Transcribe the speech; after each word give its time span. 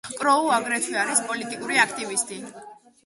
კროუ 0.19 0.47
აგრეთვე 0.53 0.97
არის 1.03 1.21
პოლიტიკური 1.27 1.81
აქტივისტი. 1.85 2.41